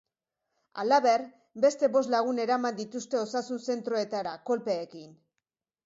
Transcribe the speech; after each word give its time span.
Halaber, 0.83 1.23
beste 1.67 1.91
bost 1.97 2.13
lagun 2.15 2.43
eraman 2.47 2.81
dituzte 2.83 3.23
osasun 3.23 3.63
zentroetara, 3.71 4.37
kolpeekin. 4.51 5.19